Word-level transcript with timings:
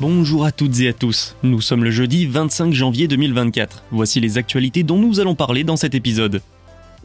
Bonjour 0.00 0.44
à 0.44 0.52
toutes 0.52 0.78
et 0.78 0.86
à 0.86 0.92
tous, 0.92 1.34
nous 1.42 1.60
sommes 1.60 1.82
le 1.82 1.90
jeudi 1.90 2.24
25 2.26 2.72
janvier 2.72 3.08
2024. 3.08 3.82
Voici 3.90 4.20
les 4.20 4.38
actualités 4.38 4.84
dont 4.84 4.96
nous 4.96 5.18
allons 5.18 5.34
parler 5.34 5.64
dans 5.64 5.74
cet 5.74 5.96
épisode. 5.96 6.40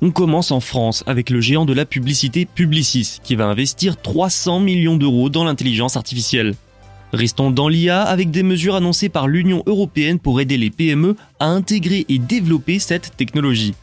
On 0.04 0.12
commence 0.12 0.52
en 0.52 0.60
France 0.60 1.04
avec 1.08 1.32
le 1.32 1.42
géant 1.42 1.66
de 1.66 1.74
la 1.74 1.88
publicité 1.88 2.46
Publicis 2.46 3.18
qui 3.24 3.36
va 3.36 3.48
investir 3.48 4.00
300 4.00 4.60
millions 4.60 4.96
d'euros 4.96 5.30
dans 5.30 5.44
l'intelligence 5.44 5.98
artificielle. 5.98 6.54
Restons 7.14 7.50
dans 7.50 7.68
l'IA 7.68 8.04
avec 8.04 8.30
des 8.30 8.44
mesures 8.44 8.76
annoncées 8.76 9.10
par 9.10 9.28
l'Union 9.28 9.64
européenne 9.66 10.20
pour 10.20 10.40
aider 10.40 10.60
les 10.60 10.70
PME 10.70 11.16
à 11.40 11.48
intégrer 11.48 12.06
et 12.10 12.20
développer 12.20 12.78
cette 12.78 13.18
technologie. 13.18 13.74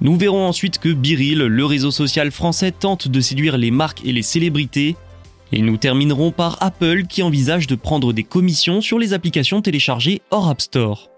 Nous 0.00 0.16
verrons 0.16 0.46
ensuite 0.46 0.78
que 0.78 0.94
Biril, 0.94 1.40
le 1.40 1.64
réseau 1.66 1.90
social 1.90 2.30
français, 2.30 2.72
tente 2.72 3.08
de 3.08 3.20
séduire 3.20 3.58
les 3.58 3.70
marques 3.70 4.06
et 4.06 4.12
les 4.12 4.22
célébrités 4.22 4.96
et 5.52 5.62
nous 5.62 5.76
terminerons 5.76 6.30
par 6.30 6.62
Apple 6.62 7.04
qui 7.06 7.22
envisage 7.22 7.66
de 7.66 7.74
prendre 7.74 8.12
des 8.12 8.24
commissions 8.24 8.80
sur 8.80 8.98
les 8.98 9.12
applications 9.12 9.62
téléchargées 9.62 10.22
hors 10.30 10.48
App 10.48 10.60
Store. 10.60 11.08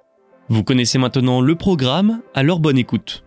Vous 0.49 0.65
connaissez 0.65 0.99
maintenant 0.99 1.41
le 1.41 1.55
programme, 1.55 2.21
alors 2.35 2.61
bonne 2.61 2.79
écoute. 2.79 3.25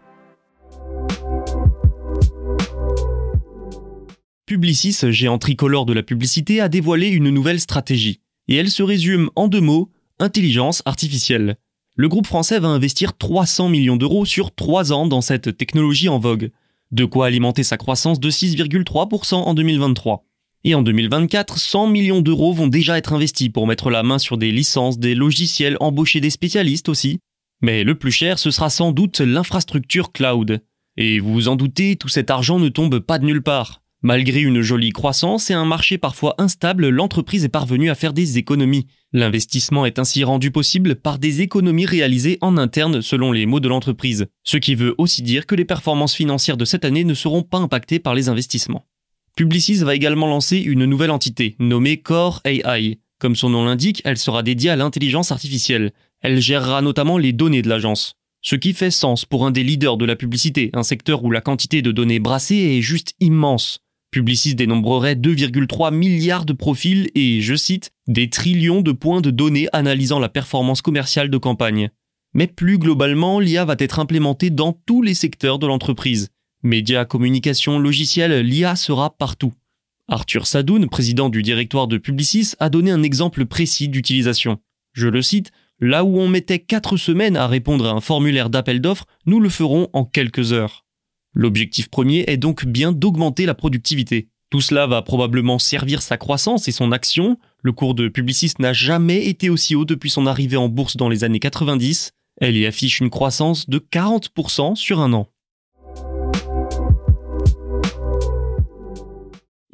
Publicis, 4.45 4.97
géant 5.09 5.37
tricolore 5.37 5.85
de 5.85 5.93
la 5.93 6.03
publicité, 6.03 6.59
a 6.59 6.69
dévoilé 6.69 7.07
une 7.07 7.29
nouvelle 7.29 7.61
stratégie. 7.61 8.19
Et 8.49 8.55
elle 8.55 8.69
se 8.69 8.83
résume 8.83 9.29
en 9.35 9.47
deux 9.47 9.61
mots, 9.61 9.89
intelligence 10.19 10.81
artificielle. 10.85 11.55
Le 11.95 12.09
groupe 12.09 12.27
français 12.27 12.59
va 12.59 12.67
investir 12.67 13.17
300 13.17 13.69
millions 13.69 13.95
d'euros 13.95 14.25
sur 14.25 14.53
3 14.53 14.91
ans 14.91 15.07
dans 15.07 15.21
cette 15.21 15.57
technologie 15.57 16.09
en 16.09 16.19
vogue. 16.19 16.51
De 16.91 17.05
quoi 17.05 17.27
alimenter 17.27 17.63
sa 17.63 17.77
croissance 17.77 18.19
de 18.19 18.29
6,3% 18.29 19.35
en 19.35 19.53
2023. 19.53 20.25
Et 20.65 20.75
en 20.75 20.81
2024, 20.81 21.57
100 21.57 21.87
millions 21.87 22.21
d'euros 22.21 22.53
vont 22.53 22.67
déjà 22.67 22.97
être 22.97 23.11
investis 23.11 23.49
pour 23.49 23.67
mettre 23.67 23.89
la 23.89 24.01
main 24.01 24.17
sur 24.17 24.37
des 24.37 24.51
licences, 24.51 24.97
des 24.97 25.13
logiciels, 25.13 25.75
embaucher 25.81 26.21
des 26.21 26.29
spécialistes 26.29 26.87
aussi. 26.87 27.19
Mais 27.61 27.83
le 27.83 27.95
plus 27.95 28.11
cher, 28.11 28.39
ce 28.39 28.49
sera 28.49 28.69
sans 28.69 28.93
doute 28.93 29.19
l'infrastructure 29.19 30.13
cloud. 30.13 30.61
Et 30.95 31.19
vous 31.19 31.33
vous 31.33 31.47
en 31.49 31.57
doutez, 31.57 31.97
tout 31.97 32.07
cet 32.07 32.29
argent 32.29 32.59
ne 32.59 32.69
tombe 32.69 32.99
pas 32.99 33.19
de 33.19 33.25
nulle 33.25 33.41
part. 33.41 33.81
Malgré 34.05 34.41
une 34.41 34.61
jolie 34.61 34.91
croissance 34.91 35.49
et 35.49 35.53
un 35.53 35.65
marché 35.65 35.97
parfois 35.97 36.35
instable, 36.37 36.89
l'entreprise 36.89 37.43
est 37.43 37.49
parvenue 37.49 37.89
à 37.89 37.95
faire 37.95 38.13
des 38.13 38.37
économies. 38.37 38.87
L'investissement 39.13 39.85
est 39.85 39.99
ainsi 39.99 40.23
rendu 40.23 40.51
possible 40.51 40.95
par 40.95 41.19
des 41.19 41.41
économies 41.41 41.85
réalisées 41.85 42.37
en 42.41 42.57
interne 42.57 43.01
selon 43.01 43.31
les 43.31 43.45
mots 43.45 43.61
de 43.61 43.69
l'entreprise, 43.69 44.27
ce 44.43 44.57
qui 44.57 44.75
veut 44.75 44.95
aussi 44.97 45.21
dire 45.21 45.45
que 45.45 45.55
les 45.55 45.65
performances 45.65 46.15
financières 46.15 46.57
de 46.57 46.65
cette 46.65 46.83
année 46.85 47.05
ne 47.05 47.13
seront 47.13 47.43
pas 47.43 47.59
impactées 47.59 47.99
par 47.99 48.13
les 48.13 48.27
investissements. 48.27 48.85
Publicis 49.35 49.83
va 49.83 49.95
également 49.95 50.27
lancer 50.27 50.57
une 50.59 50.85
nouvelle 50.85 51.09
entité, 51.09 51.55
nommée 51.57 51.97
Core 51.97 52.41
AI. 52.45 52.99
Comme 53.17 53.35
son 53.35 53.49
nom 53.49 53.65
l'indique, 53.65 54.03
elle 54.05 54.19
sera 54.19 54.43
dédiée 54.43 54.69
à 54.69 54.75
l'intelligence 54.75 55.31
artificielle. 55.31 55.91
Elle 56.21 56.39
gérera 56.39 56.83
notamment 56.83 57.17
les 57.17 57.33
données 57.33 57.63
de 57.63 57.69
l'agence. 57.69 58.13
Ce 58.43 58.55
qui 58.55 58.73
fait 58.73 58.91
sens 58.91 59.25
pour 59.25 59.47
un 59.47 59.51
des 59.51 59.63
leaders 59.63 59.97
de 59.97 60.05
la 60.05 60.15
publicité, 60.15 60.69
un 60.73 60.83
secteur 60.83 61.23
où 61.23 61.31
la 61.31 61.41
quantité 61.41 61.81
de 61.81 61.91
données 61.91 62.19
brassées 62.19 62.77
est 62.77 62.81
juste 62.81 63.15
immense. 63.19 63.79
Publicis 64.11 64.53
dénombrerait 64.53 65.15
2,3 65.15 65.91
milliards 65.91 66.45
de 66.45 66.53
profils 66.53 67.09
et, 67.15 67.41
je 67.41 67.55
cite, 67.55 67.89
des 68.05 68.29
trillions 68.29 68.81
de 68.81 68.91
points 68.91 69.21
de 69.21 69.31
données 69.31 69.67
analysant 69.73 70.19
la 70.19 70.29
performance 70.29 70.83
commerciale 70.83 71.31
de 71.31 71.37
campagne. 71.39 71.89
Mais 72.35 72.45
plus 72.45 72.77
globalement, 72.77 73.39
l'IA 73.39 73.65
va 73.65 73.77
être 73.79 73.97
implémentée 73.97 74.51
dans 74.51 74.73
tous 74.85 75.01
les 75.01 75.15
secteurs 75.15 75.57
de 75.57 75.65
l'entreprise. 75.65 76.29
Médias, 76.63 77.05
communication, 77.05 77.77
logiciel, 77.77 78.39
l'IA 78.39 78.75
sera 78.75 79.09
partout. 79.17 79.53
Arthur 80.07 80.47
Sadoun, 80.47 80.87
président 80.87 81.29
du 81.29 81.41
directoire 81.41 81.87
de 81.87 81.97
Publicis, 81.97 82.53
a 82.59 82.69
donné 82.69 82.91
un 82.91 83.03
exemple 83.03 83.45
précis 83.45 83.89
d'utilisation. 83.89 84.59
Je 84.93 85.07
le 85.07 85.21
cite, 85.21 85.51
Là 85.79 86.05
où 86.05 86.17
on 86.17 86.29
mettait 86.29 86.59
4 86.59 86.95
semaines 86.95 87.35
à 87.35 87.47
répondre 87.47 87.85
à 87.85 87.91
un 87.91 87.99
formulaire 87.99 88.49
d'appel 88.49 88.79
d'offres, 88.79 89.05
nous 89.25 89.41
le 89.41 89.49
ferons 89.49 89.89
en 89.91 90.05
quelques 90.05 90.53
heures. 90.53 90.85
L'objectif 91.33 91.89
premier 91.89 92.23
est 92.27 92.37
donc 92.37 92.65
bien 92.65 92.93
d'augmenter 92.93 93.45
la 93.45 93.55
productivité. 93.55 94.29
Tout 94.49 94.61
cela 94.61 94.87
va 94.87 95.01
probablement 95.01 95.59
servir 95.59 96.01
sa 96.01 96.15
croissance 96.15 96.69
et 96.69 96.71
son 96.71 96.93
action. 96.93 97.37
Le 97.63 97.73
cours 97.73 97.95
de 97.95 98.07
Publicis 98.07 98.53
n'a 98.59 98.71
jamais 98.71 99.25
été 99.25 99.49
aussi 99.49 99.75
haut 99.75 99.83
depuis 99.83 100.11
son 100.11 100.27
arrivée 100.27 100.55
en 100.57 100.69
bourse 100.69 100.95
dans 100.95 101.09
les 101.09 101.25
années 101.25 101.39
90. 101.39 102.11
Elle 102.39 102.55
y 102.55 102.65
affiche 102.65 103.01
une 103.01 103.09
croissance 103.09 103.67
de 103.69 103.79
40% 103.79 104.75
sur 104.75 105.01
un 105.01 105.11
an. 105.11 105.27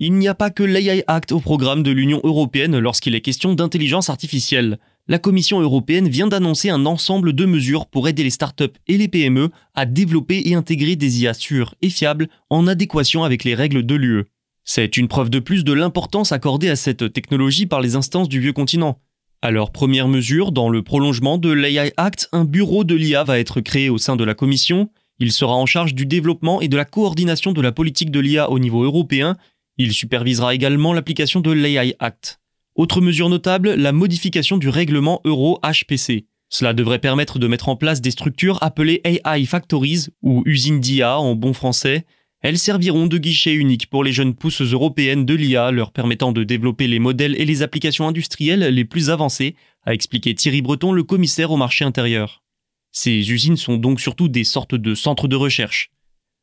Il 0.01 0.13
n'y 0.13 0.29
a 0.29 0.33
pas 0.33 0.49
que 0.49 0.63
l'AI 0.63 1.03
Act 1.07 1.33
au 1.33 1.41
programme 1.41 1.83
de 1.83 1.91
l'Union 1.91 2.21
européenne 2.23 2.79
lorsqu'il 2.79 3.15
est 3.15 3.21
question 3.21 3.53
d'intelligence 3.53 4.09
artificielle. 4.09 4.79
La 5.09 5.19
Commission 5.19 5.59
européenne 5.59 6.07
vient 6.07 6.27
d'annoncer 6.27 6.69
un 6.69 6.85
ensemble 6.85 7.33
de 7.33 7.43
mesures 7.43 7.85
pour 7.85 8.07
aider 8.07 8.23
les 8.23 8.29
startups 8.29 8.71
et 8.87 8.97
les 8.97 9.09
PME 9.09 9.49
à 9.75 9.85
développer 9.85 10.43
et 10.45 10.55
intégrer 10.55 10.95
des 10.95 11.23
IA 11.23 11.33
sûres 11.33 11.75
et 11.81 11.89
fiables 11.89 12.29
en 12.49 12.65
adéquation 12.65 13.25
avec 13.25 13.43
les 13.43 13.55
règles 13.55 13.85
de 13.85 13.95
l'UE. 13.95 14.23
C'est 14.63 14.95
une 14.95 15.09
preuve 15.09 15.29
de 15.29 15.39
plus 15.39 15.65
de 15.65 15.73
l'importance 15.73 16.31
accordée 16.31 16.69
à 16.69 16.77
cette 16.77 17.11
technologie 17.11 17.65
par 17.65 17.81
les 17.81 17.97
instances 17.97 18.29
du 18.29 18.39
vieux 18.39 18.53
continent. 18.53 19.01
Alors, 19.41 19.73
première 19.73 20.07
mesure, 20.07 20.53
dans 20.53 20.69
le 20.69 20.81
prolongement 20.81 21.37
de 21.37 21.51
l'AI 21.51 21.91
Act, 21.97 22.29
un 22.31 22.45
bureau 22.45 22.85
de 22.85 22.95
l'IA 22.95 23.25
va 23.25 23.37
être 23.37 23.59
créé 23.59 23.89
au 23.89 23.97
sein 23.97 24.15
de 24.15 24.23
la 24.23 24.33
Commission. 24.33 24.91
Il 25.19 25.33
sera 25.33 25.55
en 25.55 25.65
charge 25.65 25.93
du 25.93 26.05
développement 26.05 26.61
et 26.61 26.69
de 26.69 26.77
la 26.77 26.85
coordination 26.85 27.51
de 27.51 27.61
la 27.61 27.73
politique 27.73 28.11
de 28.11 28.21
l'IA 28.21 28.49
au 28.49 28.59
niveau 28.59 28.85
européen 28.85 29.35
il 29.79 29.93
supervisera 29.93 30.53
également 30.53 30.93
l'application 30.93 31.39
de 31.39 31.51
l'AI 31.51 31.95
Act. 31.99 32.39
Autre 32.75 32.99
mesure 32.99 33.29
notable, 33.29 33.73
la 33.73 33.93
modification 33.93 34.57
du 34.57 34.67
règlement 34.67 35.21
Euro 35.23 35.57
HPC. 35.63 36.25
Cela 36.49 36.73
devrait 36.73 36.99
permettre 36.99 37.39
de 37.39 37.47
mettre 37.47 37.69
en 37.69 37.77
place 37.77 38.01
des 38.01 38.11
structures 38.11 38.61
appelées 38.61 39.01
AI 39.05 39.45
Factories 39.45 40.07
ou 40.21 40.43
usines 40.45 40.81
d'IA 40.81 41.17
en 41.17 41.33
bon 41.35 41.53
français. 41.53 42.05
Elles 42.41 42.57
serviront 42.57 43.07
de 43.07 43.17
guichet 43.17 43.53
unique 43.53 43.89
pour 43.89 44.03
les 44.03 44.11
jeunes 44.11 44.35
pousses 44.35 44.61
européennes 44.61 45.25
de 45.25 45.33
l'IA, 45.33 45.71
leur 45.71 45.91
permettant 45.91 46.33
de 46.33 46.43
développer 46.43 46.87
les 46.87 46.99
modèles 46.99 47.39
et 47.39 47.45
les 47.45 47.61
applications 47.61 48.07
industrielles 48.07 48.73
les 48.73 48.85
plus 48.85 49.09
avancées, 49.09 49.55
a 49.85 49.93
expliqué 49.93 50.35
Thierry 50.35 50.61
Breton, 50.61 50.91
le 50.91 51.03
commissaire 51.03 51.51
au 51.51 51.57
marché 51.57 51.85
intérieur. 51.85 52.43
Ces 52.91 53.31
usines 53.31 53.57
sont 53.57 53.77
donc 53.77 54.01
surtout 54.01 54.27
des 54.27 54.43
sortes 54.43 54.75
de 54.75 54.93
centres 54.93 55.29
de 55.29 55.35
recherche. 55.37 55.91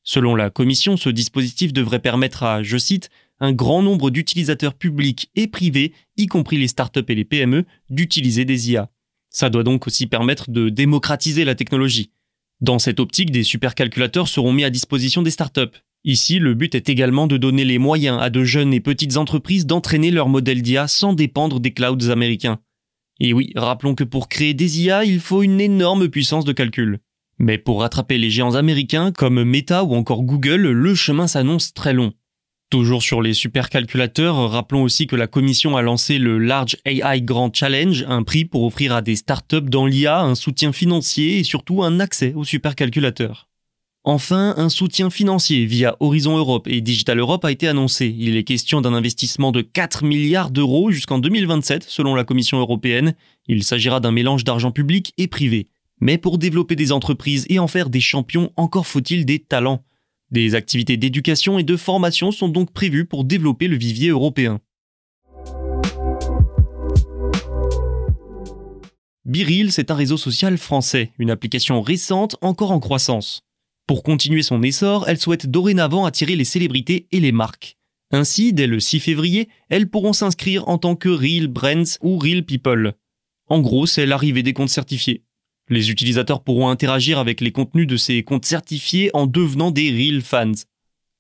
Selon 0.09 0.37
la 0.37 0.51
Commission, 0.51 0.97
ce 0.97 1.09
dispositif 1.09 1.73
devrait 1.73 1.99
permettre 1.99 2.45
à, 2.45 2.63
je 2.63 2.79
cite, 2.79 3.11
un 3.41 3.53
grand 3.53 3.83
nombre 3.83 4.11
d'utilisateurs 4.11 4.75
publics 4.75 5.31
et 5.35 5.47
privés, 5.47 5.93
y 6.17 6.27
compris 6.27 6.59
les 6.59 6.69
startups 6.69 7.05
et 7.09 7.15
les 7.15 7.25
PME, 7.25 7.65
d'utiliser 7.91 8.45
des 8.45 8.71
IA. 8.71 8.91
Ça 9.31 9.51
doit 9.51 9.65
donc 9.65 9.87
aussi 9.87 10.07
permettre 10.07 10.51
de 10.51 10.69
démocratiser 10.69 11.45
la 11.45 11.55
technologie. 11.55 12.11
Dans 12.61 12.79
cette 12.79 13.01
optique, 13.01 13.31
des 13.31 13.43
supercalculateurs 13.43 14.29
seront 14.29 14.53
mis 14.53 14.65
à 14.65 14.71
disposition 14.71 15.23
des 15.23 15.31
startups. 15.31 15.77
Ici, 16.05 16.39
le 16.39 16.55
but 16.55 16.75
est 16.75 16.89
également 16.89 17.27
de 17.27 17.37
donner 17.37 17.65
les 17.65 17.79
moyens 17.79 18.19
à 18.21 18.31
de 18.31 18.45
jeunes 18.45 18.73
et 18.73 18.81
petites 18.81 19.19
entreprises 19.19 19.67
d'entraîner 19.67 20.11
leur 20.11 20.29
modèle 20.29 20.63
d'IA 20.63 20.89
sans 20.89 21.13
dépendre 21.13 21.61
des 21.61 21.73
clouds 21.73 22.11
américains. 22.11 22.61
Et 23.21 23.33
oui, 23.33 23.53
rappelons 23.57 23.95
que 23.95 24.05
pour 24.05 24.29
créer 24.29 24.55
des 24.55 24.83
IA, 24.83 25.05
il 25.05 25.21
faut 25.21 25.43
une 25.43 25.61
énorme 25.61 26.09
puissance 26.09 26.45
de 26.45 26.53
calcul. 26.53 27.01
Mais 27.39 27.59
pour 27.59 27.81
rattraper 27.81 28.17
les 28.17 28.31
géants 28.31 28.55
américains 28.55 29.13
comme 29.13 29.43
Meta 29.43 29.85
ou 29.85 29.95
encore 29.95 30.23
Google, 30.23 30.71
le 30.71 30.95
chemin 30.95 31.27
s'annonce 31.27 31.75
très 31.75 31.93
long. 31.93 32.13
Toujours 32.69 33.01
sur 33.01 33.23
les 33.23 33.33
supercalculateurs, 33.33 34.51
rappelons 34.51 34.83
aussi 34.83 35.07
que 35.07 35.15
la 35.15 35.29
commission 35.29 35.77
a 35.77 35.83
lancé 35.83 36.19
le 36.19 36.39
Large 36.39 36.77
AI 36.85 37.23
Grand 37.23 37.55
Challenge, 37.55 38.05
un 38.09 38.25
prix 38.25 38.45
pour 38.45 38.65
offrir 38.65 38.93
à 38.93 39.03
des 39.03 39.15
startups 39.15 39.61
dans 39.63 39.87
l'IA 39.87 40.21
un 40.21 40.35
soutien 40.35 40.73
financier 40.73 41.39
et 41.39 41.45
surtout 41.45 41.85
un 41.85 42.01
accès 42.01 42.33
aux 42.35 42.43
supercalculateurs. 42.43 43.47
Enfin, 44.03 44.55
un 44.57 44.69
soutien 44.69 45.11
financier 45.11 45.65
via 45.65 45.97
Horizon 46.01 46.37
Europe 46.37 46.67
et 46.67 46.81
Digital 46.81 47.21
Europe 47.21 47.45
a 47.45 47.53
été 47.53 47.69
annoncé. 47.69 48.13
Il 48.19 48.37
est 48.37 48.45
question 48.45 48.81
d'un 48.81 48.95
investissement 48.95 49.53
de 49.53 49.63
4 49.63 50.05
milliards 50.05 50.51
d'euros 50.51 50.91
jusqu'en 50.91 51.19
2027 51.19 51.85
selon 51.85 52.17
la 52.17 52.25
Commission 52.25 52.59
européenne. 52.59 53.15
Il 53.47 53.63
s'agira 53.63 54.01
d'un 54.01 54.13
mélange 54.13 54.43
d'argent 54.43 54.73
public 54.73 55.13
et 55.19 55.29
privé. 55.29 55.69
Mais 56.01 56.19
pour 56.19 56.39
développer 56.39 56.75
des 56.75 56.91
entreprises 56.91 57.47
et 57.49 57.61
en 57.61 57.69
faire 57.69 57.91
des 57.91 58.01
champions, 58.01 58.53
encore 58.57 58.87
faut-il 58.87 59.25
des 59.25 59.39
talents. 59.39 59.83
Des 60.33 60.57
activités 60.57 60.97
d'éducation 60.97 61.59
et 61.59 61.63
de 61.63 61.77
formation 61.77 62.33
sont 62.33 62.49
donc 62.49 62.73
prévues 62.73 63.05
pour 63.05 63.25
développer 63.25 63.69
le 63.69 63.77
vivier 63.77 64.09
européen. 64.09 64.61
Biril, 69.25 69.73
c'est 69.73 69.91
un 69.91 69.95
réseau 69.95 70.17
social 70.17 70.59
français, 70.59 71.13
une 71.19 71.31
application 71.31 71.81
récente 71.81 72.37
encore 72.41 72.73
en 72.73 72.81
croissance. 72.81 73.43
Pour 73.87 74.03
continuer 74.03 74.43
son 74.43 74.63
essor, 74.63 75.09
elle 75.09 75.19
souhaite 75.19 75.47
dorénavant 75.47 76.07
attirer 76.07 76.35
les 76.35 76.45
célébrités 76.45 77.07
et 77.13 77.21
les 77.21 77.33
marques. 77.33 77.77
Ainsi, 78.11 78.53
dès 78.53 78.67
le 78.67 78.81
6 78.81 79.01
février, 79.01 79.49
elles 79.69 79.89
pourront 79.89 80.13
s'inscrire 80.13 80.69
en 80.69 80.79
tant 80.79 80.97
que 80.97 81.09
Real 81.09 81.47
Brands 81.47 81.99
ou 82.03 82.19
Real 82.19 82.45
People. 82.45 82.95
En 83.49 83.61
gros, 83.61 83.87
c'est 83.87 84.07
l'arrivée 84.07 84.43
des 84.43 84.53
comptes 84.53 84.71
certifiés. 84.71 85.23
Les 85.69 85.91
utilisateurs 85.91 86.43
pourront 86.43 86.69
interagir 86.69 87.19
avec 87.19 87.41
les 87.41 87.51
contenus 87.51 87.87
de 87.87 87.97
ces 87.97 88.23
comptes 88.23 88.47
certifiés 88.47 89.11
en 89.15 89.27
devenant 89.27 89.71
des 89.71 89.91
real 89.91 90.23
fans. 90.23 90.53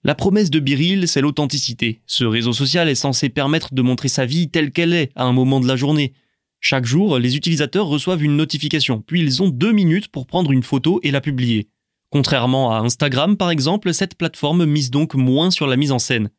La 0.04 0.14
promesse 0.14 0.50
de 0.50 0.60
Biril, 0.60 1.08
c'est 1.08 1.20
l'authenticité. 1.20 2.00
Ce 2.06 2.24
réseau 2.24 2.52
social 2.52 2.88
est 2.88 2.94
censé 2.94 3.28
permettre 3.28 3.74
de 3.74 3.82
montrer 3.82 4.08
sa 4.08 4.24
vie 4.24 4.48
telle 4.48 4.70
qu'elle 4.70 4.92
est 4.92 5.10
à 5.16 5.24
un 5.24 5.32
moment 5.32 5.58
de 5.58 5.66
la 5.66 5.74
journée. 5.74 6.12
Chaque 6.60 6.86
jour, 6.86 7.18
les 7.18 7.36
utilisateurs 7.36 7.86
reçoivent 7.86 8.22
une 8.22 8.36
notification, 8.36 9.02
puis 9.04 9.20
ils 9.20 9.42
ont 9.42 9.48
deux 9.48 9.72
minutes 9.72 10.08
pour 10.08 10.26
prendre 10.26 10.52
une 10.52 10.62
photo 10.62 11.00
et 11.02 11.10
la 11.10 11.20
publier. 11.20 11.68
Contrairement 12.10 12.72
à 12.72 12.78
Instagram 12.78 13.36
par 13.36 13.50
exemple, 13.50 13.92
cette 13.92 14.14
plateforme 14.14 14.64
mise 14.64 14.92
donc 14.92 15.14
moins 15.14 15.50
sur 15.50 15.66
la 15.66 15.76
mise 15.76 15.90
en 15.90 15.98
scène. 15.98 16.30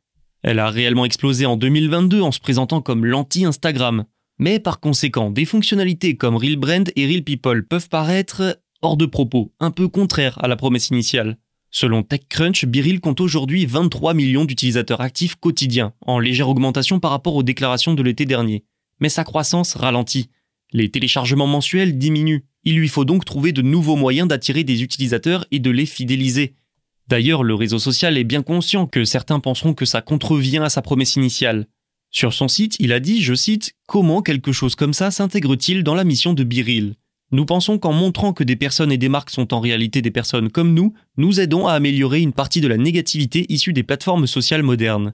Elle 0.44 0.59
a 0.59 0.69
réellement 0.69 1.04
explosé 1.04 1.45
en 1.45 1.57
2022 1.57 2.21
en 2.21 2.31
se 2.31 2.39
présentant 2.39 2.81
comme 2.81 3.06
l'anti-Instagram. 3.06 4.06
Mais 4.39 4.59
par 4.59 4.79
conséquent, 4.79 5.31
des 5.31 5.45
fonctionnalités 5.45 6.15
comme 6.15 6.35
Real 6.35 6.57
Brand 6.57 6.89
et 6.95 7.05
Real 7.07 7.23
People 7.23 7.65
peuvent 7.65 7.89
paraître 7.89 8.59
hors 8.81 8.97
de 8.97 9.05
propos, 9.05 9.51
un 9.59 9.71
peu 9.71 9.87
contraires 9.87 10.37
à 10.43 10.47
la 10.47 10.55
promesse 10.55 10.89
initiale. 10.89 11.37
Selon 11.71 12.03
TechCrunch, 12.03 12.65
Biril 12.65 12.99
compte 12.99 13.19
aujourd'hui 13.19 13.65
23 13.65 14.13
millions 14.13 14.45
d'utilisateurs 14.45 15.01
actifs 15.01 15.35
quotidiens, 15.35 15.93
en 16.01 16.19
légère 16.19 16.49
augmentation 16.49 16.99
par 16.99 17.11
rapport 17.11 17.35
aux 17.35 17.43
déclarations 17.43 17.93
de 17.93 18.03
l'été 18.03 18.25
dernier. 18.25 18.63
Mais 18.99 19.09
sa 19.09 19.23
croissance 19.23 19.75
ralentit. 19.75 20.29
Les 20.71 20.89
téléchargements 20.89 21.47
mensuels 21.47 21.97
diminuent. 21.97 22.45
Il 22.63 22.77
lui 22.77 22.87
faut 22.87 23.05
donc 23.05 23.25
trouver 23.25 23.51
de 23.51 23.61
nouveaux 23.61 23.95
moyens 23.95 24.27
d'attirer 24.27 24.63
des 24.63 24.83
utilisateurs 24.83 25.45
et 25.51 25.59
de 25.59 25.71
les 25.71 25.85
fidéliser. 25.85 26.55
D'ailleurs, 27.07 27.43
le 27.43 27.53
réseau 27.53 27.79
social 27.79 28.17
est 28.17 28.25
bien 28.25 28.43
conscient 28.43 28.85
que 28.85 29.05
certains 29.05 29.39
penseront 29.39 29.73
que 29.73 29.85
ça 29.85 30.01
contrevient 30.01 30.57
à 30.57 30.69
sa 30.69 30.81
promesse 30.81 31.15
initiale. 31.15 31.67
Sur 32.17 32.33
son 32.33 32.47
site, 32.47 32.77
il 32.79 32.93
a 32.93 32.99
dit, 32.99 33.21
je 33.21 33.35
cite, 33.35 33.75
Comment 33.85 34.23
quelque 34.23 34.51
chose 34.51 34.73
comme 34.73 34.93
ça 34.93 35.11
s'intègre-t-il 35.11 35.83
dans 35.83 35.93
la 35.93 36.03
mission 36.03 36.33
de 36.33 36.43
Biril? 36.43 36.95
Nous 37.31 37.45
pensons 37.45 37.77
qu'en 37.77 37.93
montrant 37.93 38.33
que 38.33 38.43
des 38.43 38.55
personnes 38.55 38.91
et 38.91 38.97
des 38.97 39.07
marques 39.07 39.29
sont 39.29 39.53
en 39.53 39.59
réalité 39.59 40.01
des 40.01 40.09
personnes 40.09 40.49
comme 40.49 40.73
nous, 40.73 40.95
nous 41.17 41.39
aidons 41.39 41.67
à 41.67 41.73
améliorer 41.73 42.21
une 42.21 42.33
partie 42.33 42.59
de 42.59 42.67
la 42.67 42.77
négativité 42.77 43.45
issue 43.49 43.71
des 43.71 43.83
plateformes 43.83 44.25
sociales 44.25 44.63
modernes. 44.63 45.13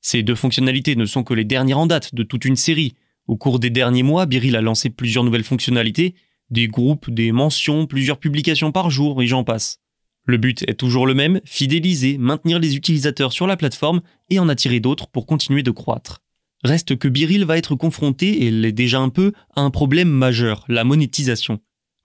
Ces 0.00 0.22
deux 0.22 0.36
fonctionnalités 0.36 0.94
ne 0.94 1.04
sont 1.04 1.24
que 1.24 1.34
les 1.34 1.42
dernières 1.42 1.80
en 1.80 1.88
date 1.88 2.14
de 2.14 2.22
toute 2.22 2.44
une 2.44 2.54
série. 2.54 2.94
Au 3.26 3.36
cours 3.36 3.58
des 3.58 3.70
derniers 3.70 4.04
mois, 4.04 4.26
Biril 4.26 4.54
a 4.54 4.60
lancé 4.60 4.88
plusieurs 4.88 5.24
nouvelles 5.24 5.42
fonctionnalités, 5.42 6.14
des 6.50 6.68
groupes, 6.68 7.10
des 7.10 7.32
mentions, 7.32 7.88
plusieurs 7.88 8.20
publications 8.20 8.70
par 8.70 8.88
jour, 8.88 9.20
et 9.20 9.26
j'en 9.26 9.42
passe. 9.42 9.80
Le 10.26 10.36
but 10.36 10.62
est 10.68 10.78
toujours 10.78 11.08
le 11.08 11.14
même, 11.14 11.40
fidéliser, 11.44 12.18
maintenir 12.18 12.60
les 12.60 12.76
utilisateurs 12.76 13.32
sur 13.32 13.48
la 13.48 13.56
plateforme 13.56 14.00
et 14.30 14.38
en 14.38 14.48
attirer 14.48 14.78
d'autres 14.78 15.08
pour 15.08 15.26
continuer 15.26 15.64
de 15.64 15.72
croître. 15.72 16.22
Reste 16.66 16.98
que 16.98 17.06
Biril 17.06 17.44
va 17.44 17.58
être 17.58 17.76
confronté, 17.76 18.44
et 18.44 18.50
l'est 18.50 18.72
déjà 18.72 18.98
un 18.98 19.08
peu, 19.08 19.30
à 19.54 19.60
un 19.60 19.70
problème 19.70 20.08
majeur, 20.08 20.64
la 20.66 20.82
monétisation. 20.82 21.60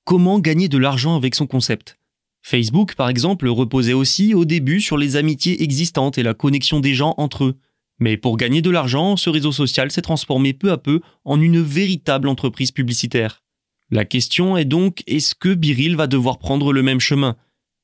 Comment 0.06 0.40
gagner 0.40 0.68
de 0.68 0.78
l'argent 0.78 1.16
avec 1.16 1.34
son 1.34 1.48
concept? 1.48 1.98
Facebook, 2.44 2.94
par 2.94 3.10
exemple, 3.10 3.48
reposait 3.48 3.94
aussi 3.94 4.36
au 4.36 4.46
début 4.46 4.80
sur 4.80 5.00
les 5.00 5.16
amitiés 5.16 5.64
existantes 5.64 6.20
et 6.20 6.24
la 6.24 6.36
connexion 6.36 6.80
des 6.80 6.94
gens 6.94 7.16
entre 7.18 7.46
eux. 7.46 7.56
Mais 7.98 8.18
pour 8.18 8.38
gagner 8.38 8.62
de 8.62 8.70
l'argent, 8.70 9.18
ce 9.18 9.32
réseau 9.32 9.52
social 9.52 9.90
s'est 9.90 10.04
transformé 10.04 10.54
peu 10.54 10.72
à 10.72 10.78
peu 10.78 11.02
en 11.26 11.42
une 11.42 11.60
véritable 11.60 12.28
entreprise 12.28 12.72
publicitaire. 12.72 13.42
La 13.90 14.06
question 14.06 14.58
est 14.58 14.66
donc, 14.66 15.02
est-ce 15.08 15.34
que 15.34 15.56
Biril 15.56 15.96
va 15.96 16.06
devoir 16.06 16.38
prendre 16.38 16.72
le 16.72 16.84
même 16.84 17.00
chemin? 17.00 17.36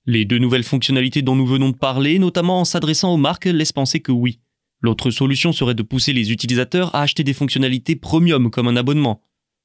Les 0.06 0.26
deux 0.26 0.38
nouvelles 0.38 0.64
fonctionnalités 0.64 1.24
dont 1.24 1.36
nous 1.36 1.48
venons 1.48 1.72
de 1.72 1.76
parler, 1.76 2.20
notamment 2.20 2.60
en 2.60 2.66
s'adressant 2.66 3.16
aux 3.16 3.18
marques, 3.18 3.46
laissent 3.46 3.74
penser 3.74 4.00
que 4.00 4.12
oui. 4.12 4.42
L'autre 4.82 5.10
solution 5.10 5.52
serait 5.52 5.74
de 5.74 5.84
pousser 5.84 6.14
les 6.14 6.32
utilisateurs 6.32 6.94
à 6.96 7.02
acheter 7.02 7.24
des 7.24 7.34
fonctionnalités 7.34 7.96
premium 7.96 8.52
comme 8.52 8.68
un 8.68 8.76
abonnement. 8.76 9.22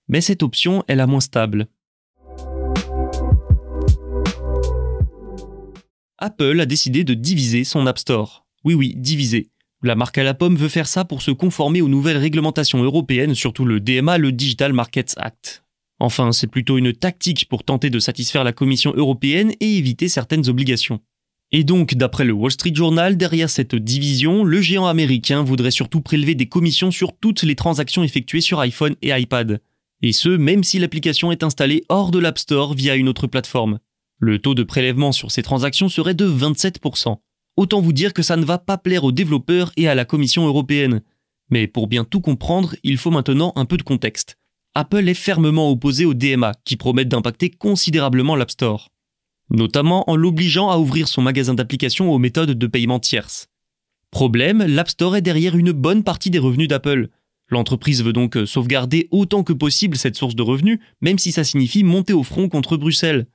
Mais 0.08 0.20
cette 0.20 0.42
option 0.42 0.84
est 0.88 0.96
la 0.96 1.06
moins 1.06 1.20
stable. 1.20 1.68
Apple 6.18 6.60
a 6.60 6.66
décidé 6.66 7.04
de 7.04 7.14
diviser 7.14 7.64
son 7.64 7.86
App 7.86 7.98
Store. 7.98 8.46
Oui 8.64 8.74
oui, 8.74 8.94
diviser. 8.96 9.50
La 9.82 9.96
marque 9.96 10.18
à 10.18 10.22
la 10.22 10.34
pomme 10.34 10.54
veut 10.54 10.68
faire 10.68 10.86
ça 10.86 11.04
pour 11.04 11.22
se 11.22 11.32
conformer 11.32 11.82
aux 11.82 11.88
nouvelles 11.88 12.16
réglementations 12.16 12.82
européennes, 12.82 13.34
surtout 13.34 13.64
le 13.64 13.80
DMA, 13.80 14.18
le 14.18 14.30
Digital 14.30 14.72
Markets 14.72 15.14
Act. 15.16 15.64
Enfin, 15.98 16.30
c'est 16.32 16.46
plutôt 16.46 16.78
une 16.78 16.92
tactique 16.92 17.48
pour 17.48 17.64
tenter 17.64 17.90
de 17.90 17.98
satisfaire 17.98 18.44
la 18.44 18.52
Commission 18.52 18.92
européenne 18.94 19.52
et 19.58 19.76
éviter 19.76 20.08
certaines 20.08 20.48
obligations. 20.48 21.00
Et 21.54 21.64
donc, 21.64 21.94
d'après 21.94 22.24
le 22.24 22.32
Wall 22.32 22.50
Street 22.50 22.74
Journal, 22.74 23.18
derrière 23.18 23.50
cette 23.50 23.74
division, 23.74 24.42
le 24.42 24.62
géant 24.62 24.86
américain 24.86 25.42
voudrait 25.42 25.70
surtout 25.70 26.00
prélever 26.00 26.34
des 26.34 26.48
commissions 26.48 26.90
sur 26.90 27.14
toutes 27.14 27.42
les 27.42 27.56
transactions 27.56 28.02
effectuées 28.02 28.40
sur 28.40 28.58
iPhone 28.60 28.96
et 29.02 29.10
iPad. 29.10 29.60
Et 30.00 30.12
ce, 30.12 30.30
même 30.30 30.64
si 30.64 30.78
l'application 30.78 31.30
est 31.30 31.42
installée 31.42 31.84
hors 31.90 32.10
de 32.10 32.18
l'App 32.18 32.38
Store 32.38 32.72
via 32.72 32.96
une 32.96 33.08
autre 33.08 33.26
plateforme. 33.26 33.80
Le 34.18 34.38
taux 34.38 34.54
de 34.54 34.62
prélèvement 34.62 35.12
sur 35.12 35.30
ces 35.30 35.42
transactions 35.42 35.90
serait 35.90 36.14
de 36.14 36.26
27%. 36.26 37.18
Autant 37.58 37.82
vous 37.82 37.92
dire 37.92 38.14
que 38.14 38.22
ça 38.22 38.36
ne 38.36 38.46
va 38.46 38.56
pas 38.56 38.78
plaire 38.78 39.04
aux 39.04 39.12
développeurs 39.12 39.72
et 39.76 39.88
à 39.88 39.94
la 39.94 40.06
Commission 40.06 40.46
européenne. 40.46 41.02
Mais 41.50 41.66
pour 41.66 41.86
bien 41.86 42.04
tout 42.04 42.22
comprendre, 42.22 42.76
il 42.82 42.96
faut 42.96 43.10
maintenant 43.10 43.52
un 43.56 43.66
peu 43.66 43.76
de 43.76 43.82
contexte. 43.82 44.38
Apple 44.74 45.06
est 45.06 45.12
fermement 45.12 45.70
opposé 45.70 46.06
au 46.06 46.14
DMA, 46.14 46.54
qui 46.64 46.76
promettent 46.76 47.10
d'impacter 47.10 47.50
considérablement 47.50 48.36
l'App 48.36 48.52
Store 48.52 48.88
notamment 49.52 50.08
en 50.10 50.16
l'obligeant 50.16 50.70
à 50.70 50.78
ouvrir 50.78 51.08
son 51.08 51.22
magasin 51.22 51.54
d'applications 51.54 52.12
aux 52.12 52.18
méthodes 52.18 52.58
de 52.58 52.66
paiement 52.66 52.98
tierces. 52.98 53.48
Problème, 54.10 54.64
l'App 54.66 54.88
Store 54.88 55.16
est 55.16 55.22
derrière 55.22 55.56
une 55.56 55.72
bonne 55.72 56.02
partie 56.02 56.30
des 56.30 56.38
revenus 56.38 56.68
d'Apple. 56.68 57.08
L'entreprise 57.48 58.02
veut 58.02 58.12
donc 58.12 58.36
sauvegarder 58.46 59.08
autant 59.10 59.42
que 59.44 59.52
possible 59.52 59.96
cette 59.96 60.16
source 60.16 60.34
de 60.34 60.42
revenus, 60.42 60.80
même 61.00 61.18
si 61.18 61.32
ça 61.32 61.44
signifie 61.44 61.84
monter 61.84 62.12
au 62.12 62.22
front 62.22 62.48
contre 62.48 62.76
Bruxelles. 62.76 63.26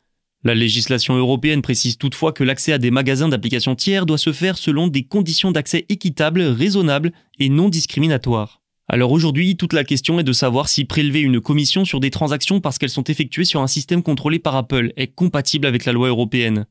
La 0.44 0.56
législation 0.56 1.16
européenne 1.16 1.62
précise 1.62 1.98
toutefois 1.98 2.32
que 2.32 2.44
l'accès 2.44 2.72
à 2.72 2.78
des 2.78 2.92
magasins 2.92 3.28
d'applications 3.28 3.76
tiers 3.76 4.06
doit 4.06 4.18
se 4.18 4.34
faire 4.34 4.58
selon 4.58 4.88
des 4.88 5.04
conditions 5.04 5.52
d'accès 5.52 5.86
équitables, 5.90 6.42
raisonnables 6.42 7.12
et 7.40 7.50
non 7.50 7.70
discriminatoires. 7.70 8.62
Alors 8.90 9.12
aujourd'hui, 9.12 9.58
toute 9.58 9.74
la 9.74 9.84
question 9.84 10.18
est 10.18 10.24
de 10.24 10.32
savoir 10.32 10.70
si 10.70 10.86
prélever 10.86 11.20
une 11.20 11.42
commission 11.42 11.84
sur 11.84 12.00
des 12.00 12.10
transactions 12.10 12.62
parce 12.62 12.78
qu'elles 12.78 12.90
sont 12.90 13.04
effectuées 13.04 13.44
sur 13.44 13.62
un 13.62 13.68
système 13.68 14.02
contrôlé 14.02 14.40
par 14.40 14.56
Apple 14.56 14.94
est 14.96 15.08
compatible 15.08 15.68
avec 15.68 15.84
la 15.84 15.92
loi 15.92 16.08
européenne. 16.08 16.66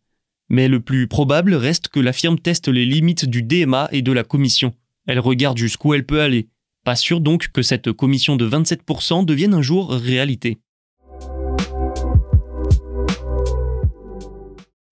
Mais 0.49 0.67
le 0.67 0.81
plus 0.81 1.09
probable 1.09 1.53
reste 1.53 1.89
que 1.89 2.01
la 2.01 2.15
firme 2.15 2.39
teste 2.39 2.69
les 2.69 2.87
limites 2.87 3.27
du 3.27 3.43
DMA 3.43 3.91
et 3.93 4.01
de 4.01 4.13
la 4.13 4.25
commission. 4.25 4.73
Elle 5.07 5.21
regarde 5.21 5.59
jusqu'où 5.59 5.93
elle 5.93 6.07
peut 6.07 6.23
aller. 6.23 6.49
Pas 6.85 6.97
sûr 6.97 7.21
donc 7.21 7.49
que 7.53 7.61
cette 7.61 7.93
commission 7.93 8.37
de 8.37 8.49
27% 8.49 9.27
devienne 9.27 9.53
un 9.53 9.63
jour 9.63 9.91
réalité. 9.91 10.57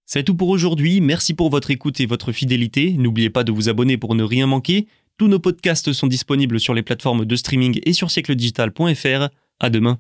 C'est 0.04 0.24
tout 0.24 0.34
pour 0.36 0.50
aujourd'hui, 0.50 1.00
merci 1.00 1.32
pour 1.32 1.48
votre 1.48 1.70
écoute 1.70 2.00
et 2.00 2.06
votre 2.06 2.32
fidélité, 2.32 2.92
n'oubliez 2.92 3.30
pas 3.30 3.42
de 3.42 3.50
vous 3.50 3.68
abonner 3.68 3.96
pour 3.96 4.14
ne 4.14 4.22
rien 4.22 4.46
manquer, 4.46 4.86
Tous 5.16 5.28
nos 5.28 5.38
podcasts 5.38 5.92
sont 5.92 6.08
disponibles 6.08 6.58
sur 6.58 6.74
les 6.74 6.82
plateformes 6.82 7.24
de 7.24 7.36
streaming 7.36 7.80
et 7.84 7.92
sur 7.92 8.08
siècledigital.fr. 8.08 9.28
À 9.60 9.70
demain. 9.70 9.98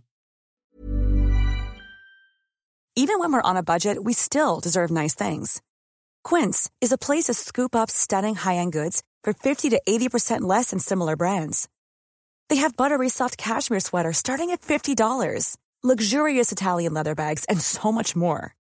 Even 2.96 3.18
when 3.18 3.32
we're 3.32 3.42
on 3.42 3.56
a 3.56 3.62
budget, 3.62 4.04
we 4.04 4.12
still 4.12 4.60
deserve 4.60 4.90
nice 4.90 5.14
things. 5.14 5.60
Quince 6.24 6.70
is 6.80 6.92
a 6.92 6.98
place 6.98 7.24
to 7.24 7.34
scoop 7.34 7.74
up 7.74 7.90
stunning 7.90 8.34
high-end 8.36 8.72
goods 8.72 9.02
for 9.24 9.32
50 9.32 9.70
to 9.70 9.80
80% 9.86 10.42
less 10.42 10.70
than 10.70 10.78
similar 10.78 11.16
brands. 11.16 11.68
They 12.48 12.56
have 12.56 12.76
buttery 12.76 13.08
soft 13.08 13.36
cashmere 13.36 13.80
sweaters 13.80 14.18
starting 14.18 14.50
at 14.50 14.62
$50, 14.62 15.56
luxurious 15.82 16.52
Italian 16.52 16.94
leather 16.94 17.14
bags, 17.14 17.44
and 17.46 17.60
so 17.60 17.90
much 17.90 18.14
more. 18.14 18.54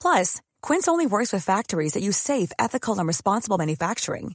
Plus, 0.00 0.40
Quince 0.62 0.88
only 0.88 1.06
works 1.06 1.32
with 1.32 1.44
factories 1.44 1.94
that 1.94 2.02
use 2.02 2.16
safe, 2.16 2.52
ethical, 2.58 2.98
and 2.98 3.06
responsible 3.08 3.58
manufacturing. 3.58 4.34